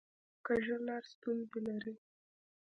[0.45, 1.93] کوږه لار ستونزې لري